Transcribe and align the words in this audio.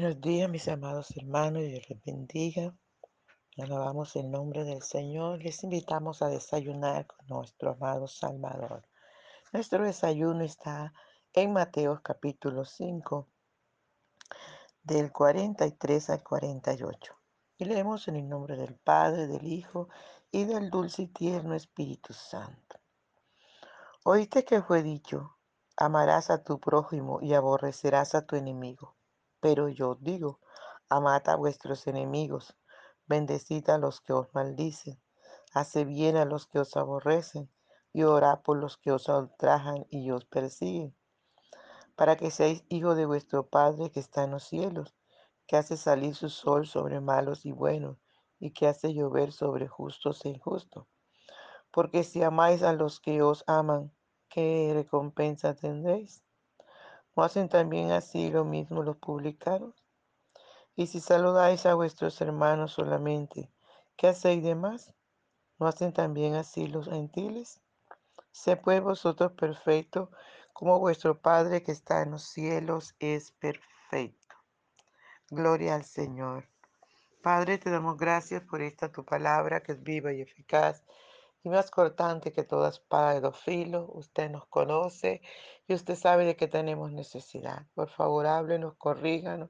Buenos 0.00 0.20
días, 0.20 0.48
mis 0.48 0.68
amados 0.68 1.10
hermanos, 1.16 1.64
Dios 1.64 1.90
les 1.90 2.04
bendiga. 2.04 2.72
Alabamos 3.56 4.14
el 4.14 4.30
nombre 4.30 4.62
del 4.62 4.80
Señor. 4.80 5.42
Les 5.42 5.64
invitamos 5.64 6.22
a 6.22 6.28
desayunar 6.28 7.08
con 7.08 7.26
nuestro 7.26 7.72
amado 7.72 8.06
Salvador. 8.06 8.86
Nuestro 9.52 9.82
desayuno 9.82 10.44
está 10.44 10.92
en 11.32 11.52
Mateo 11.52 12.00
capítulo 12.00 12.64
5, 12.64 13.26
del 14.84 15.10
43 15.10 16.10
al 16.10 16.22
48. 16.22 17.16
Y 17.56 17.64
leemos 17.64 18.06
en 18.06 18.14
el 18.14 18.28
nombre 18.28 18.56
del 18.56 18.76
Padre, 18.76 19.26
del 19.26 19.48
Hijo 19.48 19.88
y 20.30 20.44
del 20.44 20.70
dulce 20.70 21.02
y 21.02 21.06
tierno 21.08 21.56
Espíritu 21.56 22.12
Santo. 22.12 22.78
Oíste 24.04 24.44
que 24.44 24.62
fue 24.62 24.84
dicho, 24.84 25.38
amarás 25.76 26.30
a 26.30 26.44
tu 26.44 26.60
prójimo 26.60 27.18
y 27.20 27.34
aborrecerás 27.34 28.14
a 28.14 28.24
tu 28.24 28.36
enemigo. 28.36 28.97
Pero 29.40 29.68
yo 29.68 29.96
digo, 30.00 30.40
amad 30.88 31.28
a 31.28 31.36
vuestros 31.36 31.86
enemigos, 31.86 32.56
bendecid 33.06 33.68
a 33.70 33.78
los 33.78 34.00
que 34.00 34.12
os 34.12 34.32
maldicen, 34.34 35.00
haced 35.54 35.86
bien 35.86 36.16
a 36.16 36.24
los 36.24 36.46
que 36.46 36.58
os 36.58 36.76
aborrecen, 36.76 37.50
y 37.92 38.02
orad 38.02 38.40
por 38.42 38.58
los 38.58 38.76
que 38.76 38.92
os 38.92 39.08
ultrajan 39.08 39.86
y 39.90 40.10
os 40.10 40.24
persiguen, 40.24 40.94
para 41.96 42.16
que 42.16 42.30
seáis 42.30 42.64
hijos 42.68 42.96
de 42.96 43.06
vuestro 43.06 43.48
Padre 43.48 43.90
que 43.90 44.00
está 44.00 44.24
en 44.24 44.32
los 44.32 44.44
cielos, 44.44 44.94
que 45.46 45.56
hace 45.56 45.76
salir 45.76 46.14
su 46.14 46.28
sol 46.28 46.66
sobre 46.66 47.00
malos 47.00 47.46
y 47.46 47.52
buenos, 47.52 47.96
y 48.38 48.52
que 48.52 48.68
hace 48.68 48.92
llover 48.94 49.32
sobre 49.32 49.66
justos 49.66 50.24
e 50.24 50.28
injustos. 50.28 50.86
Porque 51.72 52.04
si 52.04 52.22
amáis 52.22 52.62
a 52.62 52.72
los 52.72 53.00
que 53.00 53.22
os 53.22 53.44
aman, 53.46 53.92
¿qué 54.28 54.70
recompensa 54.74 55.54
tendréis? 55.54 56.22
¿No 57.18 57.24
hacen 57.24 57.48
también 57.48 57.90
así 57.90 58.30
lo 58.30 58.44
mismo 58.44 58.84
los 58.84 58.98
publicanos? 58.98 59.74
Y 60.76 60.86
si 60.86 61.00
saludáis 61.00 61.66
a 61.66 61.74
vuestros 61.74 62.20
hermanos 62.20 62.70
solamente, 62.70 63.50
¿qué 63.96 64.06
hacéis 64.06 64.44
de 64.44 64.54
más? 64.54 64.94
¿No 65.58 65.66
hacen 65.66 65.92
también 65.92 66.36
así 66.36 66.68
los 66.68 66.88
gentiles? 66.88 67.60
Sé 68.30 68.56
pues 68.56 68.80
vosotros 68.80 69.32
perfectos, 69.32 70.10
como 70.52 70.78
vuestro 70.78 71.20
Padre 71.20 71.64
que 71.64 71.72
está 71.72 72.02
en 72.02 72.12
los 72.12 72.22
cielos 72.22 72.94
es 73.00 73.32
perfecto. 73.32 74.36
Gloria 75.28 75.74
al 75.74 75.84
Señor. 75.84 76.48
Padre, 77.20 77.58
te 77.58 77.68
damos 77.68 77.96
gracias 77.96 78.44
por 78.44 78.62
esta 78.62 78.92
tu 78.92 79.04
palabra 79.04 79.60
que 79.60 79.72
es 79.72 79.82
viva 79.82 80.12
y 80.12 80.20
eficaz 80.20 80.84
y 81.48 81.50
más 81.50 81.70
cortante 81.70 82.32
que 82.32 82.44
toda 82.44 82.68
espada 82.68 83.14
de 83.14 83.20
dos 83.20 83.38
filos. 83.38 83.88
Usted 83.94 84.30
nos 84.30 84.46
conoce 84.46 85.22
y 85.66 85.74
usted 85.74 85.94
sabe 85.94 86.24
de 86.26 86.36
qué 86.36 86.46
tenemos 86.46 86.92
necesidad. 86.92 87.66
Por 87.74 87.88
favor, 87.88 88.26
háblenos, 88.26 88.74
corríganos, 88.76 89.48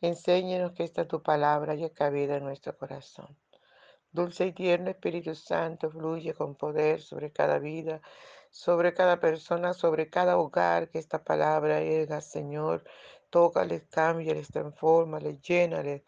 enséñenos 0.00 0.72
que 0.72 0.84
esta 0.84 1.08
tu 1.08 1.22
palabra 1.22 1.72
haya 1.72 1.92
cabida 1.92 2.36
en 2.36 2.44
nuestro 2.44 2.76
corazón. 2.78 3.36
Dulce 4.12 4.46
y 4.46 4.52
tierno 4.52 4.90
Espíritu 4.90 5.34
Santo, 5.34 5.90
fluye 5.90 6.34
con 6.34 6.54
poder 6.54 7.00
sobre 7.00 7.32
cada 7.32 7.58
vida, 7.58 8.00
sobre 8.50 8.94
cada 8.94 9.18
persona, 9.18 9.72
sobre 9.74 10.08
cada 10.08 10.38
hogar 10.38 10.88
que 10.88 10.98
esta 10.98 11.24
palabra 11.24 11.80
llega, 11.80 12.20
Señor. 12.20 12.84
Tócales, 13.28 13.84
cámbiales, 13.90 14.48
transfórmales, 14.48 15.40
llénales. 15.42 16.02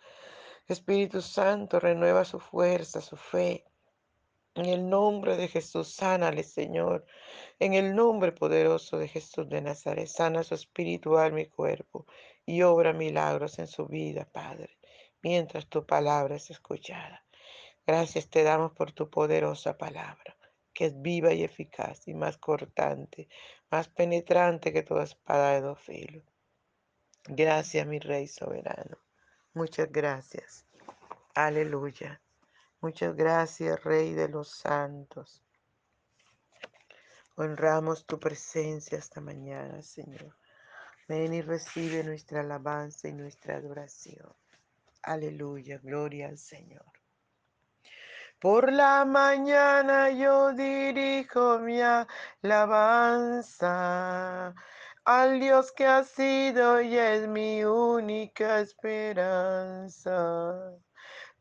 Espíritu 0.69 1.21
Santo, 1.21 1.81
renueva 1.81 2.25
su 2.25 2.39
fuerza, 2.39 3.01
su 3.01 3.17
fe, 3.17 3.65
en 4.55 4.67
el 4.67 4.89
nombre 4.89 5.37
de 5.37 5.49
Jesús, 5.49 5.95
sánale, 5.95 6.43
Señor. 6.43 7.07
En 7.59 7.75
el 7.75 7.95
nombre 7.95 8.33
poderoso 8.33 8.99
de 8.99 9.09
Jesús 9.09 9.49
de 9.49 9.63
Nazaret, 9.63 10.09
sana 10.09 10.43
su 10.43 10.55
espíritu, 10.55 11.17
alma 11.17 11.41
y 11.41 11.47
cuerpo 11.47 12.07
y 12.45 12.63
obra 12.63 12.93
milagros 12.93 13.59
en 13.59 13.67
su 13.67 13.87
vida, 13.87 14.29
Padre, 14.31 14.79
mientras 15.23 15.67
tu 15.69 15.87
palabra 15.87 16.37
es 16.37 16.51
escuchada. 16.51 17.25
Gracias 17.87 18.29
te 18.29 18.43
damos 18.43 18.73
por 18.73 18.93
tu 18.93 19.09
poderosa 19.11 19.79
palabra, 19.79 20.37
que 20.73 20.87
es 20.87 21.01
viva 21.01 21.33
y 21.33 21.45
eficaz 21.45 22.07
y 22.07 22.15
más 22.15 22.37
cortante, 22.37 23.29
más 23.71 23.89
penetrante 23.89 24.73
que 24.73 24.83
toda 24.83 25.05
espada 25.05 25.55
de 25.55 25.61
dos 25.63 25.81
filos. 25.81 26.25
Gracias, 27.25 27.87
mi 27.87 27.99
Rey 28.01 28.27
soberano. 28.27 28.99
Muchas 29.55 29.91
gracias. 29.91 30.67
Aleluya. 31.35 32.21
Muchas 32.83 33.15
gracias, 33.15 33.83
Rey 33.85 34.13
de 34.13 34.29
los 34.29 34.49
santos. 34.51 35.41
Honramos 37.37 38.05
tu 38.07 38.19
presencia 38.19 38.99
esta 38.99 39.21
mañana, 39.21 39.81
Señor. 39.83 40.37
Ven 41.07 41.33
y 41.33 41.43
recibe 41.43 42.03
nuestra 42.03 42.41
alabanza 42.41 43.07
y 43.07 43.13
nuestra 43.13 43.59
adoración. 43.59 44.35
Aleluya, 45.01 45.79
gloria 45.79 46.27
al 46.27 46.39
Señor. 46.39 46.85
Por 48.41 48.73
la 48.73 49.05
mañana 49.05 50.11
yo 50.11 50.53
dirijo 50.53 51.61
mi 51.61 51.81
alabanza 52.43 53.73
al 55.05 55.39
Dios 55.39 55.71
que 55.71 55.87
ha 55.87 56.03
sido 56.03 56.81
y 56.81 56.99
es 56.99 57.29
mi 57.29 57.63
única 57.65 58.59
esperanza. 58.59 60.13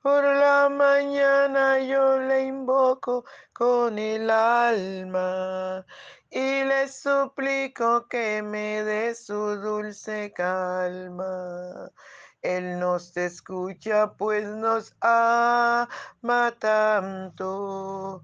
Por 0.01 0.23
la 0.23 0.67
mañana 0.67 1.79
yo 1.79 2.17
le 2.17 2.45
invoco 2.45 3.23
con 3.53 4.00
el 4.00 4.31
alma 4.31 5.85
y 6.31 6.63
le 6.63 6.88
suplico 6.88 8.07
que 8.07 8.41
me 8.41 8.84
dé 8.84 9.13
su 9.13 9.57
dulce 9.57 10.34
calma. 10.34 11.91
Él 12.41 12.79
nos 12.79 13.16
escucha 13.16 14.12
pues 14.13 14.47
nos 14.47 14.95
ama 15.01 15.88
tanto 16.57 18.23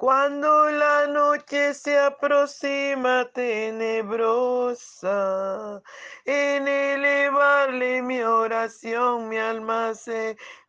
Cuando 0.00 0.70
la 0.70 1.06
noche 1.08 1.74
se 1.74 1.98
aproxima 1.98 3.28
tenebrosa, 3.34 5.12
en 6.24 6.66
elevarle 6.66 8.00
mi 8.00 8.22
oración 8.22 9.28
mi 9.28 9.36
alma 9.36 9.94
se 9.94 10.38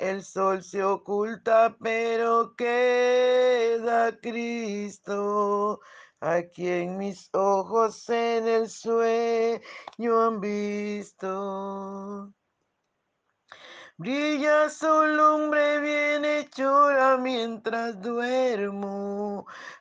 el 0.00 0.24
sol 0.24 0.62
se 0.64 0.82
oculta, 0.82 1.76
pero 1.78 2.54
queda 2.56 4.18
Cristo, 4.18 5.80
a 6.20 6.42
quien 6.42 6.96
mis 6.96 7.28
ojos 7.34 8.08
en 8.08 8.48
el 8.48 8.70
sueño 8.70 10.22
han 10.26 10.40
visto. 10.40 12.32
Brilla 13.98 14.70
su 14.70 14.86
lumbre 14.86 15.80
bien 15.80 16.24
hechora 16.24 17.18
mientras 17.18 18.00
duermo. 18.00 19.46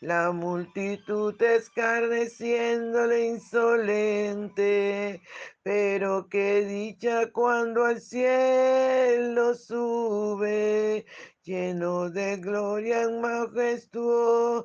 la 0.00 0.30
multitud 0.30 1.40
escarneciéndole 1.42 3.26
insolente, 3.26 5.20
pero 5.62 6.28
qué 6.28 6.64
dicha 6.64 7.32
cuando 7.32 7.84
al 7.84 8.00
cielo 8.00 9.54
sube, 9.54 11.04
lleno 11.42 12.10
de 12.10 12.36
gloria 12.36 13.02
en 13.02 13.20
majestuosa 13.20 14.64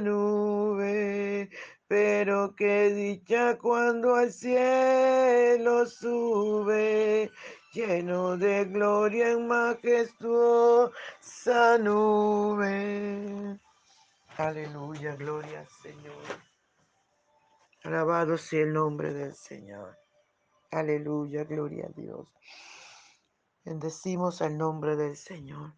nube. 0.00 1.50
Pero 1.88 2.54
qué 2.56 2.90
dicha 2.90 3.58
cuando 3.58 4.14
al 4.14 4.32
cielo 4.32 5.84
sube, 5.86 7.30
lleno 7.72 8.36
de 8.36 8.64
gloria 8.66 9.32
en 9.32 9.46
majestuosa 9.48 10.92
nube. 11.78 13.60
Aleluya, 14.36 15.14
gloria 15.14 15.60
al 15.60 15.68
Señor. 15.68 16.24
Alabado 17.84 18.36
sea 18.36 18.62
el 18.62 18.72
nombre 18.72 19.14
del 19.14 19.32
Señor. 19.32 19.96
Aleluya, 20.72 21.44
gloria 21.44 21.86
a 21.86 21.92
Dios. 22.00 22.34
Bendecimos 23.64 24.42
al 24.42 24.58
nombre 24.58 24.96
del 24.96 25.16
Señor. 25.16 25.74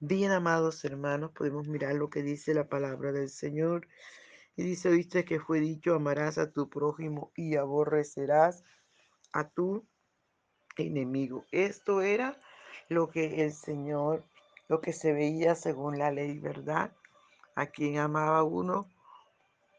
Bien, 0.00 0.30
amados 0.32 0.86
hermanos, 0.86 1.32
podemos 1.32 1.68
mirar 1.68 1.96
lo 1.96 2.08
que 2.08 2.22
dice 2.22 2.54
la 2.54 2.66
palabra 2.66 3.12
del 3.12 3.28
Señor. 3.28 3.86
Y 4.56 4.62
dice, 4.62 4.88
viste 4.90 5.26
que 5.26 5.38
fue 5.38 5.60
dicho, 5.60 5.94
amarás 5.94 6.38
a 6.38 6.50
tu 6.50 6.70
prójimo 6.70 7.30
y 7.36 7.56
aborrecerás 7.56 8.64
a 9.34 9.50
tu 9.50 9.86
enemigo. 10.78 11.44
Esto 11.52 12.00
era 12.00 12.40
lo 12.88 13.10
que 13.10 13.44
el 13.44 13.52
Señor, 13.52 14.24
lo 14.66 14.80
que 14.80 14.94
se 14.94 15.12
veía 15.12 15.54
según 15.54 15.98
la 15.98 16.10
ley, 16.10 16.38
¿verdad? 16.38 16.90
A 17.58 17.66
quien 17.66 17.98
amaba 17.98 18.44
uno, 18.44 18.86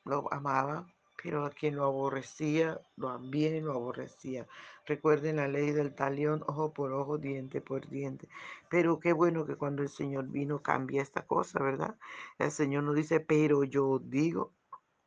lo 0.03 0.27
amaba, 0.33 0.85
pero 1.23 1.45
a 1.45 1.49
quien 1.49 1.77
lo 1.77 1.85
aborrecía, 1.85 2.77
también 2.99 3.63
lo 3.63 3.71
aborrecía. 3.71 4.45
Recuerden 4.85 5.37
la 5.37 5.47
ley 5.47 5.71
del 5.71 5.95
talión, 5.95 6.43
ojo 6.45 6.73
por 6.73 6.91
ojo, 6.91 7.17
diente 7.17 7.61
por 7.61 7.87
diente. 7.87 8.27
Pero 8.69 8.99
qué 8.99 9.13
bueno 9.13 9.45
que 9.45 9.55
cuando 9.55 9.81
el 9.81 9.87
Señor 9.87 10.27
vino 10.27 10.61
cambia 10.61 11.01
esta 11.01 11.25
cosa, 11.25 11.63
¿verdad? 11.63 11.95
El 12.37 12.51
Señor 12.51 12.83
nos 12.83 12.95
dice, 12.95 13.21
pero 13.21 13.63
yo 13.63 13.99
digo, 13.99 14.51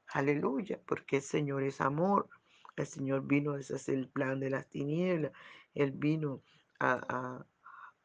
aleluya, 0.08 0.80
porque 0.86 1.16
el 1.16 1.22
Señor 1.22 1.64
es 1.64 1.82
amor. 1.82 2.30
El 2.76 2.86
Señor 2.86 3.26
vino, 3.26 3.58
ese 3.58 3.76
es 3.76 3.90
el 3.90 4.08
plan 4.08 4.40
de 4.40 4.48
las 4.48 4.66
tinieblas. 4.70 5.32
Él 5.74 5.92
vino 5.92 6.40
a 6.80 7.44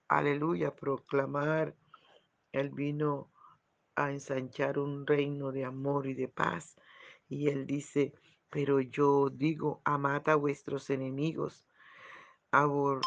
aleluya, 0.09 0.75
proclamar. 0.75 1.73
Él 2.51 2.69
vino 2.69 3.29
a 3.97 4.11
ensanchar 4.11 4.77
un 4.79 5.05
reino 5.05 5.51
de 5.51 5.65
amor 5.65 6.07
y 6.07 6.13
de 6.13 6.27
paz. 6.27 6.77
Y 7.27 7.49
él 7.49 7.65
dice, 7.65 8.13
pero 8.49 8.79
yo 8.79 9.29
digo, 9.29 9.81
amad 9.83 10.29
a 10.29 10.35
vuestros 10.35 10.89
enemigos. 10.89 11.65
Abor 12.51 13.01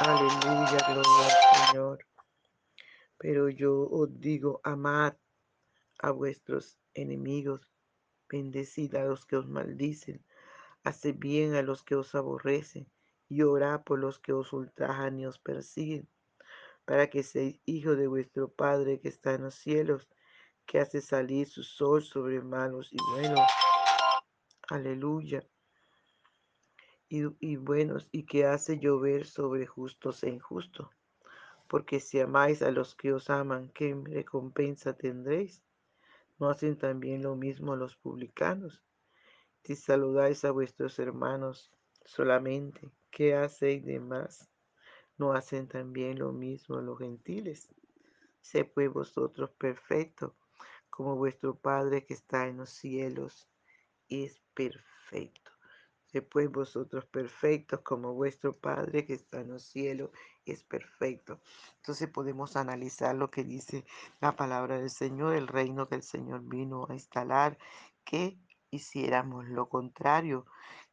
Aleluya, 0.00 0.78
gloria 0.88 1.26
al 1.26 1.66
Señor. 1.66 2.06
Pero 3.18 3.48
yo 3.48 3.88
os 3.90 4.20
digo, 4.20 4.60
amad 4.62 5.14
a 5.98 6.12
vuestros 6.12 6.78
enemigos, 6.94 7.68
bendecid 8.28 8.94
a 8.94 9.04
los 9.04 9.26
que 9.26 9.36
os 9.36 9.48
maldicen, 9.48 10.24
haced 10.84 11.16
bien 11.16 11.56
a 11.56 11.62
los 11.62 11.82
que 11.82 11.96
os 11.96 12.14
aborrecen, 12.14 12.86
y 13.28 13.42
orad 13.42 13.82
por 13.82 13.98
los 13.98 14.20
que 14.20 14.32
os 14.32 14.52
ultrajan 14.52 15.18
y 15.18 15.26
os 15.26 15.40
persiguen 15.40 16.08
para 16.88 17.10
que 17.10 17.22
seáis 17.22 17.60
hijos 17.66 17.98
de 17.98 18.06
vuestro 18.06 18.48
Padre 18.48 18.98
que 18.98 19.08
está 19.08 19.34
en 19.34 19.42
los 19.42 19.56
cielos, 19.56 20.08
que 20.64 20.78
hace 20.80 21.02
salir 21.02 21.46
su 21.46 21.62
sol 21.62 22.02
sobre 22.02 22.40
malos 22.40 22.88
y 22.90 22.96
buenos. 23.12 23.46
Aleluya. 24.70 25.46
Y, 27.10 27.24
y, 27.40 27.56
buenos, 27.56 28.08
y 28.10 28.24
que 28.24 28.46
hace 28.46 28.78
llover 28.78 29.26
sobre 29.26 29.66
justos 29.66 30.22
e 30.22 30.30
injustos. 30.30 30.88
Porque 31.68 32.00
si 32.00 32.20
amáis 32.20 32.62
a 32.62 32.70
los 32.70 32.94
que 32.94 33.12
os 33.12 33.28
aman, 33.28 33.68
¿qué 33.74 33.94
recompensa 34.06 34.94
tendréis? 34.94 35.62
¿No 36.38 36.48
hacen 36.48 36.78
también 36.78 37.22
lo 37.22 37.36
mismo 37.36 37.76
los 37.76 37.96
publicanos? 37.96 38.82
Si 39.62 39.76
saludáis 39.76 40.42
a 40.46 40.52
vuestros 40.52 40.98
hermanos 40.98 41.70
solamente, 42.06 42.90
¿qué 43.10 43.34
hacéis 43.34 43.84
de 43.84 44.00
más? 44.00 44.47
¿No 45.18 45.32
hacen 45.32 45.66
también 45.66 46.20
lo 46.20 46.30
mismo 46.30 46.80
los 46.80 46.96
gentiles? 46.96 47.68
Sé 48.40 48.64
pues 48.64 48.92
vosotros 48.92 49.50
perfectos, 49.50 50.32
como 50.90 51.16
vuestro 51.16 51.56
Padre 51.56 52.06
que 52.06 52.14
está 52.14 52.46
en 52.46 52.58
los 52.58 52.70
cielos 52.70 53.48
es 54.08 54.40
perfecto. 54.54 55.50
Sé 56.06 56.22
pues 56.22 56.48
vosotros 56.48 57.04
perfectos, 57.06 57.80
como 57.80 58.14
vuestro 58.14 58.56
Padre 58.56 59.04
que 59.04 59.14
está 59.14 59.40
en 59.40 59.48
los 59.48 59.64
cielos 59.64 60.10
es 60.44 60.62
perfecto. 60.62 61.40
Entonces 61.78 62.08
podemos 62.08 62.54
analizar 62.54 63.16
lo 63.16 63.28
que 63.28 63.42
dice 63.42 63.84
la 64.20 64.36
palabra 64.36 64.78
del 64.78 64.90
Señor, 64.90 65.34
el 65.34 65.48
reino 65.48 65.88
que 65.88 65.96
el 65.96 66.04
Señor 66.04 66.42
vino 66.44 66.86
a 66.88 66.94
instalar, 66.94 67.58
que 68.04 68.38
hiciéramos 68.70 69.48
lo 69.48 69.68
contrario, 69.68 70.46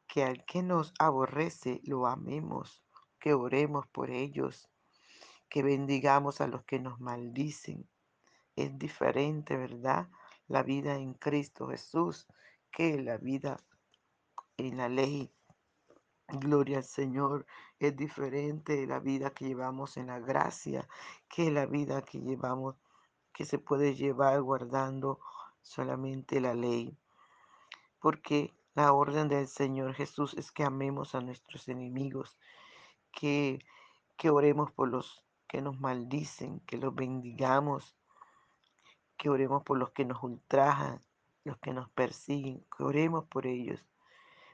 que 0.08 0.24
al 0.24 0.44
que 0.46 0.63
nos 0.63 0.96
aborrece 0.98 1.79
lo 1.84 2.08
amemos 2.08 2.85
que 3.25 3.34
oremos 3.34 3.88
por 3.88 4.12
ellos, 4.12 4.70
que 5.50 5.63
bendigamos 5.63 6.41
a 6.41 6.48
los 6.48 6.63
que 6.63 6.77
nos 6.77 7.00
maldicen. 7.00 7.89
Es 8.55 8.77
diferente, 8.77 9.58
¿verdad? 9.58 10.10
La 10.48 10.62
vida 10.62 10.98
en 10.98 11.15
Cristo 11.15 11.70
Jesús 11.70 12.27
que 12.72 13.01
la 13.01 13.17
vida 13.17 13.58
en 14.58 14.77
la 14.77 14.89
ley. 14.89 15.32
Gloria 16.27 16.77
al 16.77 16.84
Señor. 16.84 17.48
Es 17.79 17.98
diferente 17.98 18.86
la 18.86 19.00
vida 19.00 19.32
que 19.32 19.46
llevamos 19.46 19.98
en 19.98 20.05
la 20.05 20.20
gracia 20.20 20.88
que 21.27 21.50
la 21.50 21.65
vida 21.65 22.03
que 22.03 22.20
llevamos, 22.22 22.75
que 23.34 23.46
se 23.46 23.58
puede 23.58 23.96
llevar 23.96 24.39
guardando 24.44 25.20
solamente 25.63 26.39
la 26.39 26.53
ley. 26.53 26.96
Porque 28.00 28.53
la 28.75 28.94
orden 28.94 29.29
del 29.29 29.48
Señor 29.48 29.96
Jesús 29.96 30.36
es 30.36 30.51
que 30.51 30.63
amemos 30.63 31.15
a 31.15 31.22
nuestros 31.22 31.67
enemigos 31.67 32.38
que, 33.15 33.65
que 34.17 34.29
oremos 34.29 34.72
por 34.72 34.89
los 34.89 35.25
que 35.48 35.62
nos 35.62 35.79
maldicen, 35.79 36.60
que 36.62 36.77
los 36.77 36.93
bendigamos, 36.93 37.98
que 39.17 39.29
oremos 39.29 39.63
por 39.63 39.77
los 39.77 39.91
que 39.91 40.05
nos 40.05 40.22
ultrajan, 40.22 41.03
los 41.43 41.57
que 41.57 41.74
nos 41.74 41.89
persiguen, 41.89 42.65
que 42.75 42.84
oremos 42.84 43.25
por 43.25 43.48
ellos. 43.48 43.84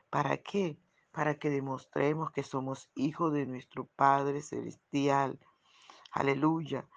¿Para 0.10 0.38
qué? 0.38 0.78
Para 1.12 1.40
que 1.40 1.50
demostremos 1.50 2.32
que 2.32 2.44
somos 2.44 2.90
hijos 2.96 3.34
de 3.34 3.46
nuestro 3.46 3.86
Padre 3.96 4.42
Celestial. 4.42 5.40
Aleluya. 6.12 6.88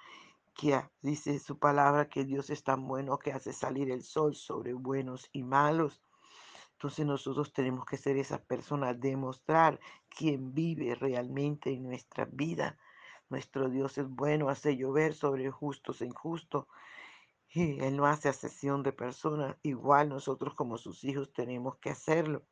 Que 0.54 0.80
dice 1.00 1.38
su 1.40 1.58
palabra 1.58 2.08
que 2.08 2.24
Dios 2.24 2.50
es 2.50 2.62
tan 2.62 2.86
bueno 2.86 3.18
que 3.18 3.32
hace 3.32 3.52
salir 3.52 3.90
el 3.90 4.02
sol 4.02 4.36
sobre 4.36 4.72
buenos 4.72 5.28
y 5.32 5.42
malos. 5.42 6.00
Entonces 6.84 7.06
nosotros 7.06 7.50
tenemos 7.54 7.86
que 7.86 7.96
ser 7.96 8.18
esas 8.18 8.42
personas, 8.42 9.00
demostrar 9.00 9.80
quién 10.10 10.52
vive 10.52 10.94
realmente 10.94 11.70
en 11.70 11.84
nuestra 11.84 12.26
vida. 12.26 12.76
Nuestro 13.30 13.70
Dios 13.70 13.96
es 13.96 14.06
bueno, 14.06 14.50
hace 14.50 14.76
llover 14.76 15.14
sobre 15.14 15.50
justos 15.50 16.02
e 16.02 16.04
injustos. 16.04 16.66
Y 17.48 17.80
Él 17.80 17.96
no 17.96 18.04
hace 18.04 18.28
asesión 18.28 18.82
de 18.82 18.92
personas. 18.92 19.56
Igual 19.62 20.10
nosotros 20.10 20.52
como 20.52 20.76
sus 20.76 21.04
hijos 21.04 21.32
tenemos 21.32 21.78
que 21.78 21.88
hacerlo. 21.88 22.44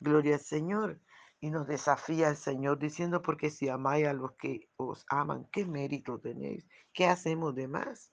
Gloria 0.00 0.34
al 0.34 0.40
Señor. 0.40 1.00
Y 1.38 1.50
nos 1.50 1.68
desafía 1.68 2.28
el 2.28 2.36
Señor 2.36 2.76
diciendo, 2.76 3.22
porque 3.22 3.50
si 3.50 3.68
amáis 3.68 4.08
a 4.08 4.14
los 4.14 4.32
que 4.32 4.68
os 4.78 5.06
aman, 5.08 5.46
¿qué 5.52 5.64
mérito 5.64 6.18
tenéis? 6.18 6.66
¿Qué 6.92 7.06
hacemos 7.06 7.54
de 7.54 7.68
más? 7.68 8.10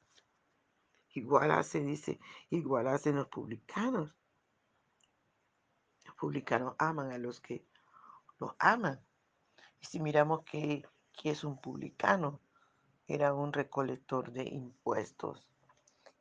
Igual 1.16 1.50
hace, 1.50 1.80
dice, 1.80 2.20
igual 2.52 2.88
hacen 2.90 3.16
los 3.16 3.28
publicanos 3.30 4.14
publicanos 6.18 6.76
aman 6.78 7.12
a 7.12 7.18
los 7.18 7.40
que 7.40 7.66
los 8.40 8.54
aman. 8.60 9.00
Y 9.80 9.86
si 9.86 10.00
miramos 10.00 10.44
que, 10.44 10.84
que 11.14 11.32
es 11.32 11.44
un 11.44 11.62
publicano, 11.62 12.42
era 13.08 13.34
un 13.34 13.54
recolector 13.54 14.32
de 14.32 14.44
impuestos, 14.44 15.48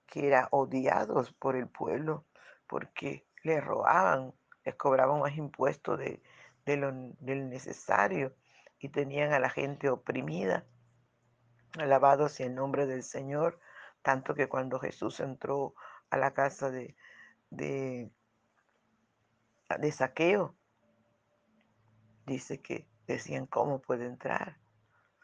que 0.07 0.29
era 0.29 0.49
odiado 0.53 1.25
por 1.39 1.57
el 1.57 1.69
pueblo 1.69 2.25
porque 2.67 3.27
le 3.43 3.61
robaban, 3.61 4.35
les 4.65 4.75
cobraban 4.77 5.21
más 5.21 5.37
impuestos 5.37 5.99
de 5.99 6.77
lo, 6.77 6.93
del 7.21 7.49
necesario 7.49 8.35
y 8.79 8.89
tenían 8.89 9.33
a 9.33 9.39
la 9.39 9.51
gente 9.51 9.89
oprimida. 9.89 10.67
Alabado 11.79 12.29
sea 12.29 12.47
el 12.47 12.55
nombre 12.55 12.87
del 12.87 13.03
Señor, 13.03 13.61
tanto 14.03 14.35
que 14.35 14.49
cuando 14.49 14.79
Jesús 14.79 15.21
entró 15.21 15.75
a 16.11 16.17
la 16.17 16.33
casa 16.33 16.71
de, 16.71 16.97
de, 17.51 18.11
de 19.79 19.93
Saqueo, 19.93 20.57
dice 22.27 22.61
que 22.61 22.89
decían, 23.07 23.47
¿cómo 23.47 23.81
puede 23.81 24.07
entrar 24.07 24.59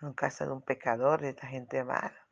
la 0.01 0.15
casa 0.15 0.47
de 0.47 0.53
un 0.53 0.63
pecador, 0.63 1.21
de 1.21 1.31
esta 1.31 1.47
gente 1.47 1.85
mala? 1.85 2.29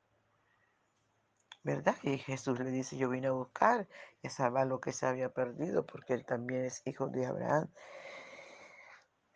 ¿Verdad? 1.62 1.96
Y 2.02 2.18
Jesús 2.18 2.58
le 2.58 2.70
dice, 2.70 2.96
yo 2.96 3.10
vine 3.10 3.26
a 3.26 3.32
buscar 3.32 3.88
y 4.22 4.28
a 4.28 4.30
salvar 4.30 4.66
lo 4.66 4.80
que 4.80 4.92
se 4.92 5.06
había 5.06 5.28
perdido, 5.28 5.84
porque 5.84 6.14
él 6.14 6.24
también 6.24 6.64
es 6.64 6.82
hijo 6.86 7.08
de 7.08 7.26
Abraham. 7.26 7.68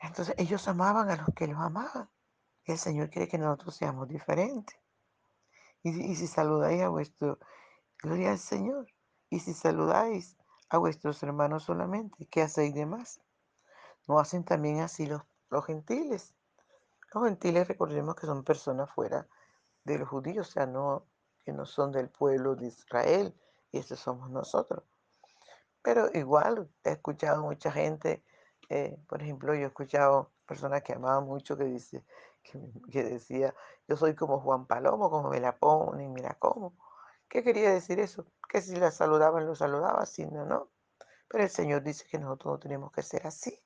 Entonces 0.00 0.35
ellos 0.38 0.67
amaban 0.69 1.11
a 1.11 1.17
los 1.17 1.29
que 1.35 1.47
los 1.47 1.59
amaban. 1.59 2.09
El 2.64 2.79
Señor 2.79 3.11
quiere 3.11 3.29
que 3.29 3.38
nosotros 3.38 3.76
seamos 3.76 4.09
diferentes. 4.09 4.79
Y 5.83 6.14
si 6.14 6.26
saludáis 6.26 6.83
a 6.83 6.88
vuestro, 6.88 7.38
gloria 8.03 8.31
al 8.31 8.38
Señor. 8.38 8.87
Y 9.29 9.41
si 9.41 9.53
saludáis 9.53 10.38
a 10.68 10.78
vuestros 10.78 11.23
hermanos 11.23 11.64
solamente, 11.64 12.26
¿qué 12.26 12.42
hacéis 12.42 12.75
de 12.75 12.87
más? 12.87 13.21
¿No 14.09 14.18
hacen 14.18 14.44
también 14.44 14.80
así 14.80 15.06
los, 15.06 15.23
los 15.50 15.64
gentiles? 15.66 16.35
Los 17.12 17.25
gentiles 17.25 17.68
recordemos 17.68 18.16
que 18.16 18.26
son 18.26 18.44
personas 18.44 18.90
fuera 18.90 19.26
de 19.85 19.99
los 19.99 20.09
judíos, 20.09 20.49
o 20.49 20.52
sea, 20.52 20.66
no, 20.66 21.06
que 21.44 21.52
no 21.52 21.66
son 21.66 21.92
del 21.92 22.09
pueblo 22.09 22.56
de 22.56 22.66
Israel, 22.66 23.35
y 23.71 23.78
esos 23.78 24.00
somos 24.00 24.30
nosotros. 24.30 24.85
Pero 25.83 26.09
igual 26.14 26.71
he 26.83 26.92
escuchado 26.92 27.42
mucha 27.42 27.71
gente, 27.71 28.25
eh, 28.68 28.97
por 29.09 29.23
ejemplo, 29.23 29.54
yo 29.54 29.61
he 29.62 29.66
escuchado 29.66 30.33
personas 30.47 30.83
que 30.83 30.94
amaban 30.94 31.25
mucho 31.25 31.56
que 31.56 31.64
dice, 31.64 32.04
que, 32.42 32.61
que 32.90 33.04
decía, 33.04 33.54
yo 33.87 33.97
soy 33.97 34.14
como 34.14 34.40
Juan 34.40 34.66
Palomo, 34.66 35.11
como 35.11 35.28
me 35.30 35.40
la 35.40 35.56
ponen, 35.56 36.12
me 36.12 36.23
la 36.23 36.35
como. 36.35 36.75
¿Qué 37.28 37.43
quería 37.43 37.73
decir 37.73 37.99
eso? 38.00 38.26
Que 38.49 38.61
si 38.61 38.76
la 38.76 38.90
saludaban, 38.90 39.47
lo 39.47 39.54
saludaba, 39.54 40.07
si 40.07 40.26
no, 40.26 40.45
no. 40.45 40.71
Pero 41.28 41.45
el 41.45 41.50
Señor 41.50 41.83
dice 41.83 42.07
que 42.09 42.19
nosotros 42.19 42.54
no 42.54 42.59
tenemos 42.59 42.93
que 42.93 43.02
ser 43.02 43.26
así, 43.26 43.61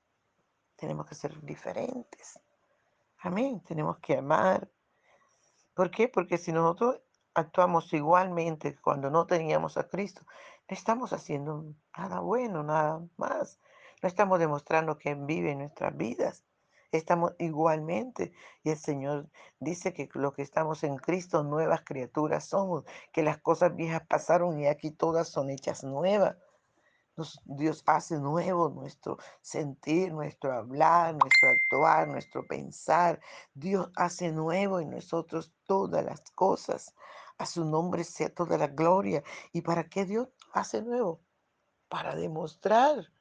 tenemos 0.77 1.07
que 1.07 1.15
ser 1.15 1.39
diferentes. 1.43 2.41
Amén, 3.19 3.63
tenemos 3.63 3.99
que 3.99 4.17
amar. 4.19 4.71
¿Por 5.75 5.91
qué? 5.91 6.09
Porque 6.09 6.39
si 6.39 6.53
nosotros 6.53 7.01
actuamos 7.35 7.93
igualmente 7.93 8.77
cuando 8.81 9.11
no 9.11 9.27
teníamos 9.27 9.77
a 9.77 9.89
Cristo, 9.89 10.23
no 10.69 10.75
estamos 10.75 11.13
haciendo 11.13 11.75
nada 11.97 12.21
bueno, 12.21 12.63
nada 12.63 13.01
más. 13.17 13.61
No 14.03 14.09
estamos 14.09 14.39
demostrando 14.39 14.99
que 14.99 15.15
vive 15.15 15.53
en 15.53 15.59
nuestras 15.59 15.97
vidas. 15.97 16.45
Estamos 16.91 17.33
igualmente. 17.39 18.33
Y 18.63 18.71
el 18.71 18.79
Señor 18.79 19.29
dice 19.61 19.93
que 19.93 20.09
los 20.15 20.35
que 20.35 20.43
estamos 20.43 20.85
en 20.85 20.97
Cristo, 20.97 21.43
nuevas 21.43 21.83
criaturas 21.85 22.45
somos, 22.45 22.85
que 23.13 23.23
las 23.23 23.39
cosas 23.39 23.77
viejas 23.77 24.07
pasaron 24.07 24.59
y 24.59 24.67
aquí 24.67 24.91
todas 24.91 25.29
son 25.29 25.51
hechas 25.51 25.85
nuevas. 25.85 26.37
Dios 27.45 27.83
hace 27.87 28.19
nuevo 28.19 28.69
nuestro 28.69 29.19
sentir, 29.41 30.13
nuestro 30.13 30.53
hablar, 30.53 31.15
nuestro 31.15 31.51
actuar, 31.51 32.09
nuestro 32.09 32.47
pensar. 32.47 33.21
Dios 33.55 33.91
hace 33.97 34.31
nuevo 34.31 34.79
en 34.81 34.91
nosotros 34.91 35.53
todas 35.65 36.05
las 36.05 36.23
cosas. 36.33 36.95
A 37.39 37.47
su 37.47 37.65
nombre 37.65 38.05
sea 38.05 38.33
toda 38.33 38.57
la 38.57 38.69
gloria. 38.69 39.23
¿Y 39.53 39.63
para 39.63 39.89
qué 39.89 40.05
Dios 40.05 40.29
hace 40.53 40.83
nuevo? 40.83 41.21
Para 41.89 42.15
demostrar 42.15 43.13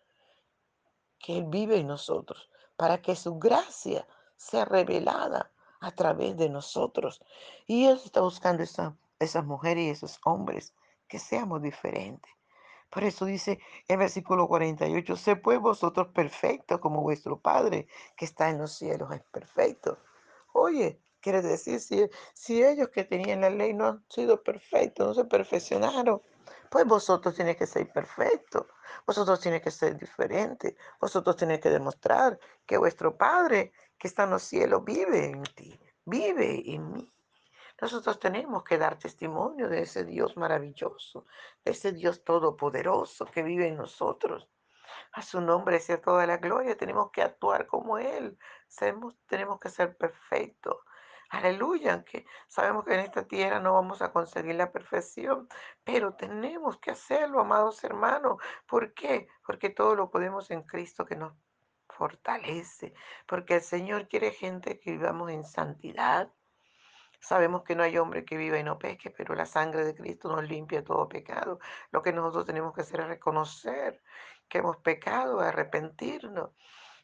que 1.20 1.38
Él 1.40 1.46
vive 1.48 1.78
en 1.78 1.88
nosotros, 1.88 2.50
para 2.78 3.02
que 3.02 3.16
su 3.16 3.38
gracia 3.38 4.08
sea 4.38 4.66
revelada 4.66 5.52
a 5.82 5.92
través 5.92 6.38
de 6.38 6.50
nosotros. 6.50 7.22
Y 7.66 7.86
Él 7.86 8.00
está 8.04 8.22
buscando 8.22 8.64
esa, 8.64 8.96
esas 9.20 9.46
mujeres 9.46 9.84
y 9.84 9.90
esos 9.90 10.20
hombres 10.24 10.74
que 11.10 11.20
seamos 11.20 11.62
diferentes 11.62 12.38
por 12.90 13.04
eso 13.04 13.26
dice 13.26 13.60
el 13.88 13.98
versículo 13.98 14.48
48, 14.48 15.16
sé 15.18 15.36
pues 15.36 15.60
vosotros 15.60 16.08
perfectos 16.14 16.80
como 16.80 17.02
vuestro 17.02 17.40
Padre 17.40 17.88
que 18.16 18.26
está 18.26 18.50
en 18.50 18.60
los 18.60 18.72
cielos 18.74 19.12
es 19.14 19.22
perfecto. 19.32 19.98
Oye, 20.54 21.00
quiere 21.20 21.42
decir, 21.42 21.80
si, 21.80 22.10
si 22.34 22.64
ellos 22.64 22.90
que 22.90 23.04
tenían 23.04 23.42
la 23.42 23.50
ley 23.50 23.74
no 23.74 23.88
han 23.88 24.06
sido 24.10 24.42
perfectos, 24.42 25.08
no 25.08 25.14
se 25.14 25.26
perfeccionaron, 25.26 26.22
pues 26.70 26.86
vosotros 26.86 27.36
tienen 27.36 27.56
que 27.56 27.68
ser 27.68 27.92
perfectos, 27.92 28.66
vosotros 29.06 29.40
tienen 29.40 29.62
que 29.62 29.72
ser 29.72 29.98
diferentes, 29.98 30.76
vosotros 31.00 31.36
tienen 31.36 31.60
que 31.60 31.70
demostrar 31.70 32.40
que 32.66 32.78
vuestro 32.78 33.18
Padre 33.18 33.74
que 33.98 34.08
está 34.08 34.24
en 34.24 34.32
los 34.32 34.44
cielos 34.44 34.84
vive 34.84 35.26
en 35.26 35.44
ti, 35.44 35.80
vive 36.06 36.64
en 36.74 36.92
mí. 36.92 37.14
Nosotros 37.80 38.20
tenemos 38.20 38.64
que 38.64 38.78
dar 38.78 38.98
testimonio 38.98 39.70
de 39.70 39.84
ese 39.84 40.04
Dios 40.04 40.36
maravilloso, 40.36 41.28
de 41.64 41.72
ese 41.72 41.92
Dios 41.92 42.24
todopoderoso 42.24 43.26
que 43.26 43.44
vive 43.44 43.68
en 43.68 43.78
nosotros. 43.78 44.48
A 45.12 45.22
su 45.22 45.42
nombre 45.42 45.80
sea 45.80 46.02
toda 46.02 46.26
la 46.26 46.38
gloria. 46.38 46.76
Tenemos 46.76 47.12
que 47.12 47.22
actuar 47.22 47.68
como 47.68 48.00
Él. 48.00 48.38
Sabemos, 48.68 49.16
tenemos 49.28 49.60
que 49.60 49.70
ser 49.70 49.96
perfectos. 49.96 50.78
Aleluya, 51.30 52.04
que 52.04 52.26
sabemos 52.48 52.86
que 52.86 52.94
en 52.94 53.02
esta 53.02 53.28
tierra 53.28 53.60
no 53.60 53.74
vamos 53.74 54.02
a 54.02 54.12
conseguir 54.12 54.56
la 54.56 54.72
perfección, 54.72 55.48
pero 55.84 56.14
tenemos 56.16 56.78
que 56.80 56.92
hacerlo, 56.92 57.42
amados 57.42 57.84
hermanos. 57.84 58.38
¿Por 58.66 58.94
qué? 58.94 59.28
Porque 59.46 59.70
todo 59.70 59.96
lo 59.96 60.10
podemos 60.10 60.50
en 60.52 60.64
Cristo 60.64 61.06
que 61.06 61.16
nos 61.16 61.34
fortalece, 61.90 62.94
porque 63.28 63.56
el 63.56 63.62
Señor 63.62 64.08
quiere 64.08 64.32
gente 64.32 64.80
que 64.80 64.92
vivamos 64.92 65.32
en 65.32 65.44
santidad, 65.44 66.32
Sabemos 67.20 67.64
que 67.64 67.76
no 67.76 67.84
hay 67.84 67.98
hombre 67.98 68.24
que 68.26 68.38
viva 68.38 68.58
y 68.58 68.64
no 68.64 68.78
peque, 68.78 69.10
pero 69.10 69.36
la 69.36 69.46
sangre 69.46 69.84
de 69.84 69.96
Cristo 69.96 70.30
nos 70.30 70.48
limpia 70.48 70.84
todo 70.84 71.10
pecado. 71.10 71.60
Lo 71.92 72.02
que 72.02 72.14
nosotros 72.14 72.46
tenemos 72.46 72.74
que 72.74 72.82
hacer 72.82 73.02
es 73.02 73.08
reconocer 73.08 74.02
que 74.48 74.60
hemos 74.60 74.78
pecado, 74.78 75.40
arrepentirnos. 75.40 76.52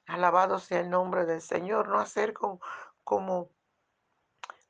Alabado 0.05 0.59
sea 0.59 0.81
el 0.81 0.89
nombre 0.89 1.25
del 1.25 1.41
Señor, 1.41 1.87
no 1.87 1.99
hacer 1.99 2.33
como, 2.33 2.59
como, 3.03 3.49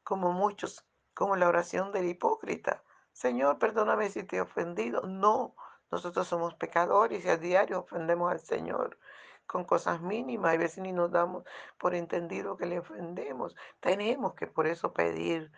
como 0.04 0.32
muchos, 0.32 0.86
como 1.14 1.36
la 1.36 1.48
oración 1.48 1.92
del 1.92 2.10
hipócrita. 2.10 2.84
Señor, 3.12 3.60
perdóname 3.60 4.10
si 4.10 4.24
te 4.24 4.38
he 4.38 4.42
ofendido. 4.42 5.02
No, 5.02 5.56
nosotros 5.92 6.28
somos 6.28 6.56
pecadores 6.56 7.24
y 7.26 7.30
a 7.30 7.38
diario 7.38 7.80
ofendemos 7.80 8.32
al 8.32 8.40
Señor 8.40 8.98
con 9.46 9.64
cosas 9.64 10.02
mínimas. 10.02 10.54
A 10.54 10.58
veces 10.58 10.80
ni 10.80 10.92
nos 10.92 11.12
damos 11.12 11.44
por 11.78 11.94
entendido 11.94 12.58
que 12.58 12.66
le 12.66 12.80
ofendemos. 12.80 13.56
Tenemos 13.80 14.34
que 14.34 14.48
por 14.48 14.68
eso 14.68 14.94
pedir 14.94 15.52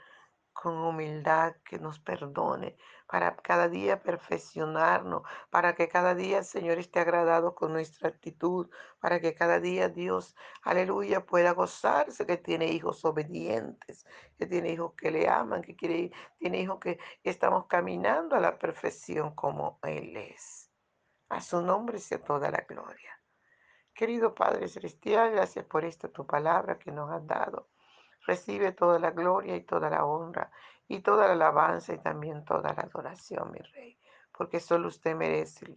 con 0.55 0.77
humildad 0.77 1.53
que 1.65 1.77
nos 1.77 1.99
perdone, 1.99 2.77
para 3.07 3.35
cada 3.35 3.67
día 3.69 4.01
perfeccionarnos, 4.01 5.21
para 5.51 5.75
que 5.75 5.89
cada 5.89 6.15
día 6.15 6.39
el 6.39 6.45
Señor 6.45 6.79
esté 6.79 7.01
agradado 7.01 7.53
con 7.53 7.73
nuestra 7.73 8.09
actitud, 8.09 8.69
para 8.99 9.19
que 9.19 9.35
cada 9.35 9.59
día 9.59 9.89
Dios, 9.89 10.35
aleluya, 10.63 11.25
pueda 11.25 11.51
gozarse 11.51 12.25
que 12.25 12.37
tiene 12.37 12.67
hijos 12.71 13.03
obedientes, 13.05 14.05
que 14.37 14.47
tiene 14.47 14.71
hijos 14.71 14.93
que 14.95 15.11
le 15.11 15.29
aman, 15.29 15.61
que 15.61 15.75
quiere, 15.75 16.11
tiene 16.39 16.61
hijos 16.61 16.79
que 16.79 16.97
estamos 17.23 17.67
caminando 17.67 18.35
a 18.35 18.39
la 18.39 18.57
perfección 18.57 19.35
como 19.35 19.77
Él 19.83 20.15
es. 20.17 20.71
A 21.29 21.41
su 21.41 21.61
nombre 21.61 21.99
sea 21.99 22.23
toda 22.23 22.49
la 22.49 22.65
gloria. 22.67 23.11
Querido 23.93 24.33
Padre 24.33 24.67
Celestial, 24.67 25.31
gracias 25.31 25.65
por 25.65 25.85
esta 25.85 26.07
tu 26.07 26.25
palabra 26.25 26.79
que 26.79 26.91
nos 26.91 27.11
has 27.11 27.25
dado. 27.27 27.69
Recibe 28.25 28.71
toda 28.71 28.99
la 28.99 29.11
gloria 29.11 29.55
y 29.55 29.63
toda 29.63 29.89
la 29.89 30.05
honra 30.05 30.51
y 30.87 31.01
toda 31.01 31.27
la 31.27 31.33
alabanza 31.33 31.93
y 31.93 31.99
también 31.99 32.43
toda 32.45 32.73
la 32.73 32.83
adoración, 32.83 33.51
mi 33.51 33.59
Rey, 33.59 33.99
porque 34.35 34.59
solo 34.59 34.87
usted 34.87 35.15
merece 35.15 35.75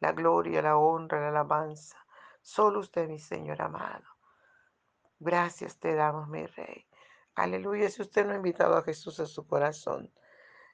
la 0.00 0.12
gloria, 0.12 0.62
la 0.62 0.76
honra, 0.76 1.20
la 1.20 1.28
alabanza. 1.28 1.98
Solo 2.42 2.80
usted, 2.80 3.08
mi 3.08 3.18
Señor 3.18 3.60
amado. 3.60 4.06
Gracias 5.18 5.78
te 5.78 5.94
damos, 5.94 6.28
mi 6.28 6.46
Rey. 6.46 6.86
Aleluya. 7.34 7.90
Si 7.90 8.02
usted 8.02 8.24
no 8.26 8.32
ha 8.32 8.36
invitado 8.36 8.76
a 8.76 8.82
Jesús 8.82 9.20
a 9.20 9.26
su 9.26 9.46
corazón, 9.46 10.12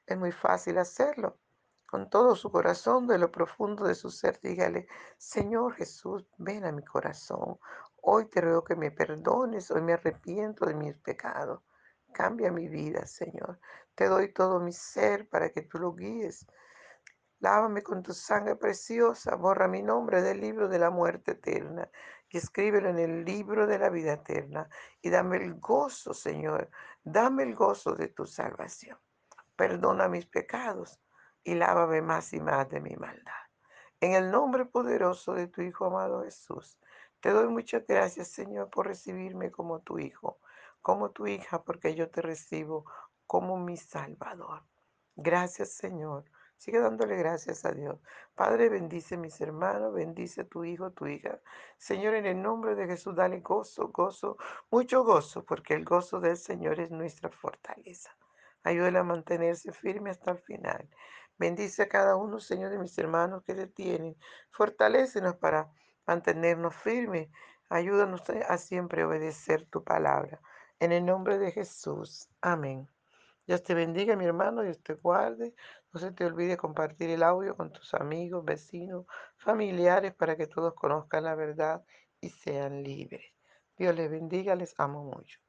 es 0.06 0.16
muy 0.16 0.32
fácil 0.32 0.78
hacerlo 0.78 1.38
con 1.86 2.10
todo 2.10 2.34
su 2.34 2.50
corazón, 2.50 3.06
de 3.06 3.18
lo 3.18 3.30
profundo 3.30 3.84
de 3.84 3.94
su 3.94 4.10
ser, 4.10 4.40
dígale, 4.42 4.88
Señor 5.16 5.74
Jesús, 5.74 6.26
ven 6.36 6.64
a 6.64 6.72
mi 6.72 6.84
corazón. 6.84 7.58
Hoy 8.08 8.26
te 8.26 8.40
ruego 8.40 8.62
que 8.62 8.76
me 8.76 8.92
perdones, 8.92 9.68
hoy 9.72 9.82
me 9.82 9.94
arrepiento 9.94 10.64
de 10.64 10.74
mis 10.74 10.94
pecados. 10.94 11.60
Cambia 12.12 12.52
mi 12.52 12.68
vida, 12.68 13.04
Señor. 13.04 13.58
Te 13.96 14.06
doy 14.06 14.32
todo 14.32 14.60
mi 14.60 14.72
ser 14.72 15.28
para 15.28 15.50
que 15.50 15.62
tú 15.62 15.80
lo 15.80 15.92
guíes. 15.92 16.46
Lávame 17.40 17.82
con 17.82 18.04
tu 18.04 18.12
sangre 18.12 18.54
preciosa, 18.54 19.34
borra 19.34 19.66
mi 19.66 19.82
nombre 19.82 20.22
del 20.22 20.40
libro 20.40 20.68
de 20.68 20.78
la 20.78 20.90
muerte 20.90 21.32
eterna 21.32 21.90
y 22.28 22.38
escríbelo 22.38 22.90
en 22.90 23.00
el 23.00 23.24
libro 23.24 23.66
de 23.66 23.80
la 23.80 23.90
vida 23.90 24.12
eterna. 24.12 24.68
Y 25.02 25.10
dame 25.10 25.38
el 25.38 25.54
gozo, 25.58 26.14
Señor, 26.14 26.70
dame 27.02 27.42
el 27.42 27.56
gozo 27.56 27.96
de 27.96 28.06
tu 28.06 28.24
salvación. 28.24 29.00
Perdona 29.56 30.08
mis 30.08 30.26
pecados 30.26 31.00
y 31.42 31.56
lávame 31.56 32.02
más 32.02 32.32
y 32.32 32.38
más 32.38 32.68
de 32.68 32.80
mi 32.80 32.94
maldad. 32.94 33.32
En 33.98 34.12
el 34.12 34.30
nombre 34.30 34.64
poderoso 34.64 35.34
de 35.34 35.48
tu 35.48 35.60
Hijo 35.62 35.86
amado 35.86 36.22
Jesús, 36.22 36.78
te 37.20 37.30
doy 37.30 37.48
muchas 37.48 37.86
gracias, 37.86 38.28
Señor, 38.28 38.70
por 38.70 38.86
recibirme 38.86 39.50
como 39.50 39.80
tu 39.80 39.98
Hijo, 39.98 40.38
como 40.82 41.10
tu 41.10 41.26
hija, 41.26 41.62
porque 41.64 41.94
yo 41.94 42.10
te 42.10 42.22
recibo 42.22 42.84
como 43.26 43.58
mi 43.58 43.76
Salvador. 43.76 44.62
Gracias, 45.16 45.70
Señor. 45.72 46.24
Sigue 46.58 46.78
dándole 46.80 47.16
gracias 47.16 47.64
a 47.64 47.72
Dios. 47.72 47.98
Padre, 48.34 48.68
bendice 48.68 49.16
mis 49.16 49.40
hermanos, 49.40 49.92
bendice 49.94 50.42
a 50.42 50.48
tu 50.48 50.64
hijo, 50.64 50.90
tu 50.92 51.06
hija. 51.06 51.40
Señor, 51.76 52.14
en 52.14 52.26
el 52.26 52.40
nombre 52.40 52.74
de 52.74 52.86
Jesús, 52.86 53.14
dale 53.14 53.40
gozo, 53.40 53.88
gozo, 53.88 54.38
mucho 54.70 55.04
gozo, 55.04 55.44
porque 55.44 55.74
el 55.74 55.84
gozo 55.84 56.20
del 56.20 56.36
Señor 56.36 56.80
es 56.80 56.90
nuestra 56.90 57.30
fortaleza. 57.30 58.16
Ayúdale 58.62 58.98
a 58.98 59.04
mantenerse 59.04 59.72
firme 59.72 60.10
hasta 60.10 60.32
el 60.32 60.38
final. 60.38 60.88
Bendice 61.38 61.82
a 61.82 61.88
cada 61.88 62.16
uno, 62.16 62.40
Señor, 62.40 62.70
de 62.70 62.78
mis 62.78 62.96
hermanos 62.96 63.42
que 63.44 63.54
te 63.54 63.66
tienen. 63.66 64.16
Fortalécenos 64.50 65.36
para 65.36 65.70
mantenernos 66.06 66.74
firmes. 66.74 67.28
Ayúdanos 67.68 68.22
a 68.48 68.58
siempre 68.58 69.04
obedecer 69.04 69.66
tu 69.66 69.82
palabra. 69.82 70.40
En 70.78 70.92
el 70.92 71.04
nombre 71.04 71.38
de 71.38 71.52
Jesús. 71.52 72.28
Amén. 72.40 72.88
Dios 73.46 73.62
te 73.62 73.74
bendiga, 73.74 74.16
mi 74.16 74.24
hermano, 74.24 74.62
Dios 74.62 74.82
te 74.82 74.94
guarde. 74.94 75.54
No 75.92 76.00
se 76.00 76.12
te 76.12 76.24
olvide 76.24 76.56
compartir 76.56 77.10
el 77.10 77.22
audio 77.22 77.56
con 77.56 77.72
tus 77.72 77.94
amigos, 77.94 78.44
vecinos, 78.44 79.06
familiares 79.36 80.14
para 80.14 80.36
que 80.36 80.46
todos 80.46 80.74
conozcan 80.74 81.24
la 81.24 81.34
verdad 81.34 81.84
y 82.20 82.30
sean 82.30 82.82
libres. 82.82 83.24
Dios 83.76 83.94
les 83.94 84.10
bendiga, 84.10 84.54
les 84.56 84.74
amo 84.78 85.04
mucho. 85.04 85.45